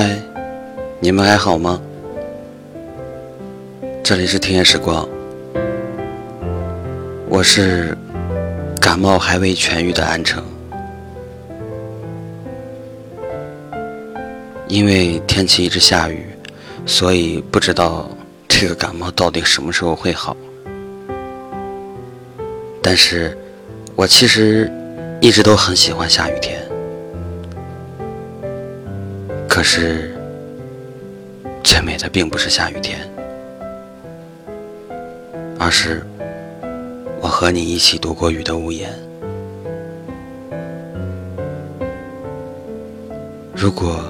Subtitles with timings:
[0.00, 0.16] 嗨，
[1.00, 1.82] 你们还好吗？
[4.00, 5.08] 这里是听夜时光，
[7.28, 7.98] 我是
[8.80, 10.40] 感冒还未痊愈的安城。
[14.68, 16.28] 因为天气一直下雨，
[16.86, 18.08] 所以不知道
[18.46, 20.36] 这个感冒到底什么时候会好。
[22.80, 23.36] 但是，
[23.96, 24.70] 我其实
[25.20, 26.67] 一直都很喜欢下雨天。
[29.58, 30.14] 可是，
[31.64, 32.96] 最美的并不是下雨天，
[35.58, 36.06] 而是
[37.20, 38.88] 我和你一起度过雨的屋檐。
[43.52, 44.00] 如果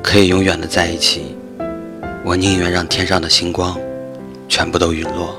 [0.00, 1.36] 可以永远的在一起，
[2.24, 3.76] 我宁愿让天上的星光
[4.48, 5.34] 全部都陨落，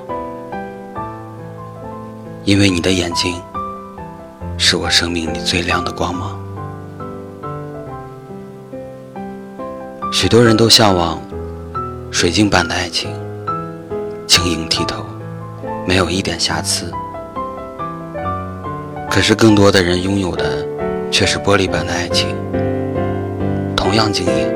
[2.43, 3.41] 因为你的眼睛
[4.57, 6.42] 是我生命里最亮的光芒。
[10.13, 11.19] 许多人都向往
[12.11, 13.11] 水晶般的爱情，
[14.27, 15.03] 晶莹剔透，
[15.87, 16.85] 没有一点瑕疵。
[19.09, 20.63] 可是更多的人拥有的
[21.09, 22.29] 却是玻璃般的爱情，
[23.75, 24.53] 同样晶莹，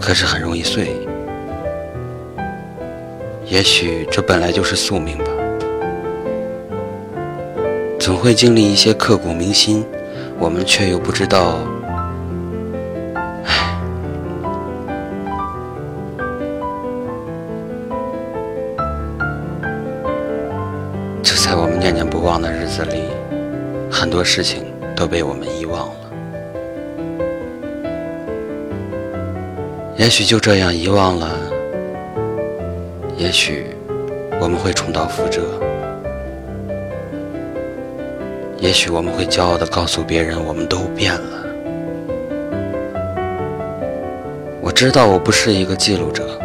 [0.00, 0.90] 可是很容易碎。
[3.46, 5.24] 也许这本来就是宿命吧，
[8.00, 9.86] 总会经历一些刻骨铭心，
[10.40, 11.60] 我们却又不知道。
[21.26, 23.02] 就在我们念念不忘的日子里，
[23.90, 25.94] 很多事情都被我们遗忘了。
[29.96, 31.28] 也许就这样遗忘了，
[33.16, 33.66] 也许
[34.40, 35.42] 我们会重蹈覆辙，
[38.58, 41.44] 也许我们会骄傲地告诉别人，我们都变了。
[44.60, 46.40] 我知道我不是一个记录者，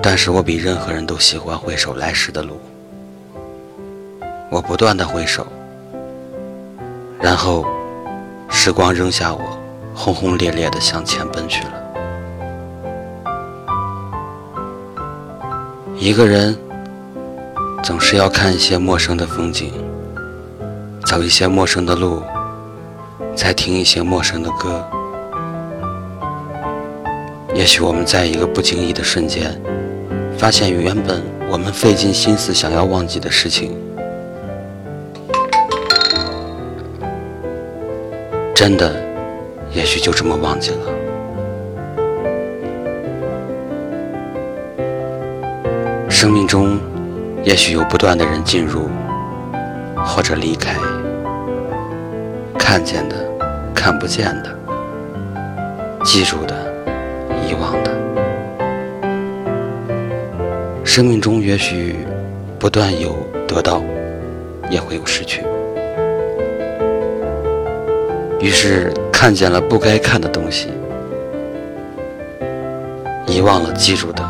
[0.00, 2.60] 但是我比任何人都喜欢回首来时的路。
[4.52, 5.46] 我不断的挥手，
[7.18, 7.64] 然后
[8.50, 9.40] 时光扔下我，
[9.94, 11.72] 轰轰烈烈的向前奔去了。
[15.96, 16.54] 一个人
[17.82, 19.72] 总是要看一些陌生的风景，
[21.06, 22.22] 走一些陌生的路，
[23.34, 24.86] 再听一些陌生的歌。
[27.54, 29.58] 也许我们在一个不经意的瞬间，
[30.36, 33.74] 发现原本我们费尽心思想要忘记的事情。
[38.54, 38.94] 真的，
[39.72, 40.78] 也许就这么忘记了。
[46.08, 46.78] 生命中，
[47.42, 48.88] 也许有不断的人进入，
[50.04, 50.76] 或者离开，
[52.56, 53.16] 看见的，
[53.74, 54.56] 看不见的，
[56.04, 56.54] 记住的，
[57.48, 57.90] 遗忘的。
[60.84, 61.96] 生命中也许
[62.60, 63.16] 不断有
[63.48, 63.82] 得到，
[64.70, 65.42] 也会有失去。
[68.42, 70.68] 于是看见了不该看的东西，
[73.24, 74.24] 遗忘了记住的；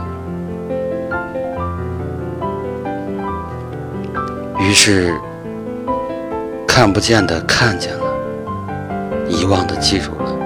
[4.61, 5.15] 于是
[6.69, 8.05] 看不见的看见了，
[9.31, 10.37] 遗忘的记住了。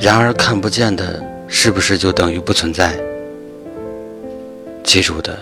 [0.00, 2.92] 然而看不见的，是不是就等于不存在？
[4.82, 5.38] 记住的，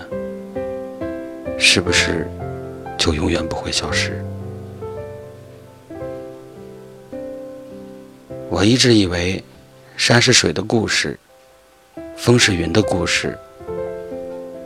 [1.58, 2.28] 是不是
[2.98, 4.22] 就永远不会消失？
[8.60, 9.42] 我一直以为，
[9.96, 11.18] 山是水的故事，
[12.14, 13.34] 风是云的故事，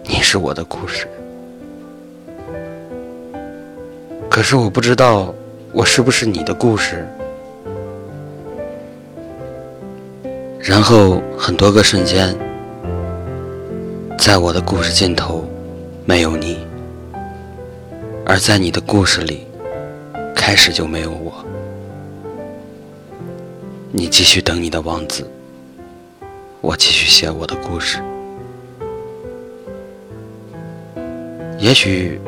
[0.03, 1.07] 你是我的故事。
[4.29, 5.33] 可是我不知道，
[5.73, 7.07] 我是不是你的故事。
[10.59, 12.37] 然后很多个瞬间，
[14.19, 15.49] 在我的故事尽头，
[16.05, 16.57] 没有你；
[18.27, 19.47] 而在你的故事里，
[20.35, 21.33] 开始就没有我。
[23.97, 25.25] 你继续等你的王子，
[26.61, 28.03] 我继续写我的故事。
[31.61, 32.21] 也许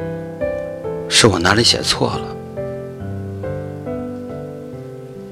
[1.09, 2.37] 是我哪里写错了，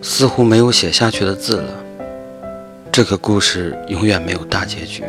[0.02, 1.72] 似乎没有写下去的字了。
[2.90, 5.04] 这个故事永远没有大结局，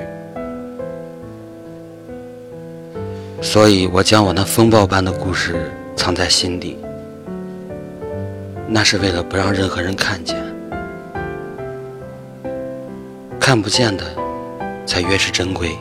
[3.42, 6.77] 所以我将我那风暴般的故事藏在心底，
[8.68, 10.44] 那是为了不让任何人看见。
[13.45, 14.03] 看不见的，
[14.88, 15.77] 才越是珍贵。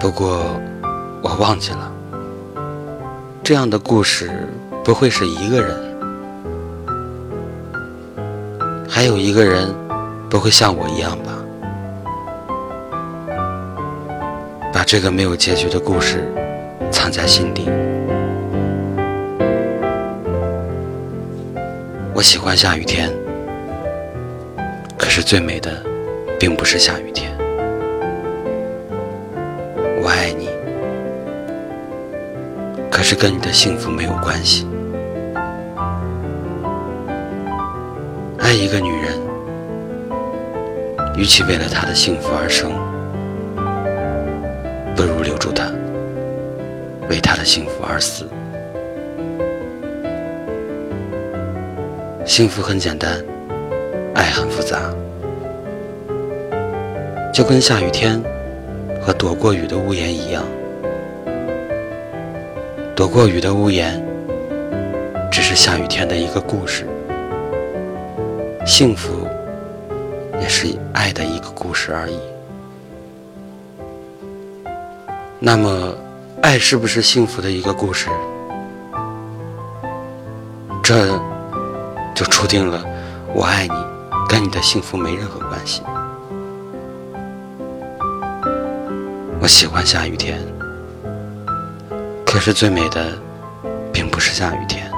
[0.00, 0.44] 不过，
[1.22, 1.92] 我忘记了，
[3.44, 4.28] 这样的故事
[4.82, 5.76] 不会是一个人，
[8.88, 9.72] 还有一个人
[10.28, 11.30] 不会像我一样吧？
[14.72, 16.26] 把这个没有结局的故事
[16.90, 17.68] 藏在心底。
[22.12, 23.08] 我喜欢下雨天，
[25.00, 25.82] 可是最美的
[26.38, 27.32] 并不是下雨天。
[29.98, 30.50] 我爱你，
[32.90, 34.68] 可是跟你的幸福没有关系。
[38.38, 39.18] 爱一个女人，
[41.16, 42.70] 与其为了她的幸福而生，
[44.94, 45.72] 不如留住她，
[47.08, 48.26] 为她的幸福而死。
[52.26, 53.18] 幸福很简单，
[54.14, 54.78] 爱很复杂，
[57.32, 58.22] 就跟下雨天
[59.00, 60.44] 和躲过雨的屋檐一样。
[62.94, 64.02] 躲过雨的屋檐，
[65.30, 66.86] 只是下雨天的一个故事。
[68.66, 69.26] 幸福，
[70.40, 72.18] 也是爱的一个故事而已。
[75.38, 75.94] 那么，
[76.42, 78.10] 爱是不是幸福的一个故事？
[80.82, 81.18] 这
[82.14, 82.84] 就注定了，
[83.32, 83.74] 我爱你，
[84.30, 85.82] 跟你的幸福没任何关系。
[89.40, 90.38] 我喜欢下雨天，
[92.24, 93.18] 可是最美的，
[93.92, 94.88] 并不是下雨天。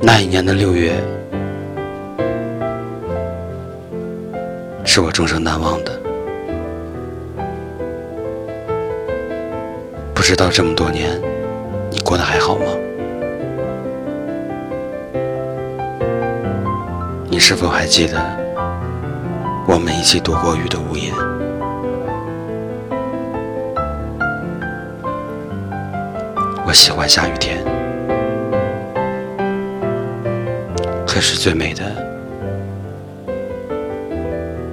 [0.00, 0.92] 那一年的六月，
[4.84, 6.00] 是我终生难忘的。
[10.14, 11.20] 不知道这么多年，
[11.90, 12.66] 你过得还好吗？
[17.44, 18.14] 是否还记得
[19.66, 21.12] 我们一起躲过雨的屋檐？
[26.64, 27.58] 我喜欢下雨天。
[31.04, 31.82] 可是最美的，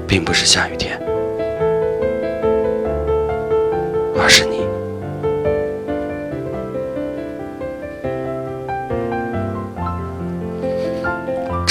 [0.07, 1.01] 并不是下雨天，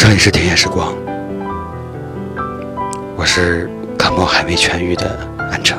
[0.08, 0.94] 这里是田野时光，
[3.14, 3.68] 我是
[3.98, 5.06] 感冒还没痊愈的
[5.50, 5.78] 安城。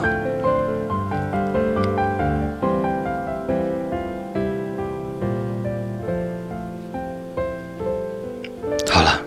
[8.87, 9.19] 好了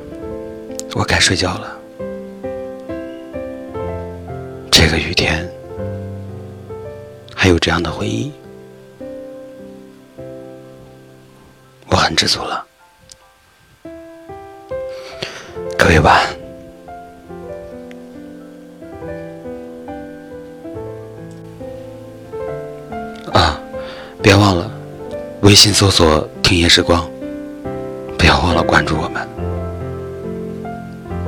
[0.94, 1.76] 我该睡觉了。
[4.70, 5.50] 这个雨天
[7.34, 8.30] 还有这样的回忆，
[11.90, 12.64] 我很知足了。
[15.78, 16.22] 各位晚安。
[23.32, 23.60] 啊，
[24.22, 24.70] 别忘了
[25.42, 27.08] 微信搜索“听夜时光”，
[28.18, 29.26] 不要忘了关注我们。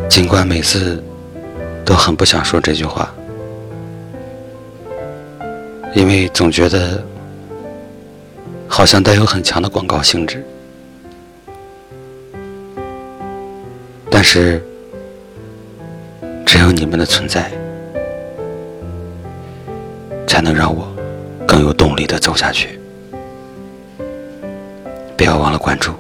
[0.09, 1.03] 尽管每次
[1.85, 3.13] 都很不想说这句话，
[5.95, 7.03] 因为总觉得
[8.69, 10.47] 好像带有很强的广告性质，
[14.25, 14.61] 是
[16.45, 17.53] 只有你们的存在，
[20.27, 20.89] 才能让我
[21.47, 22.81] 更有动力的走下去。
[25.17, 25.93] 不要忘了关注。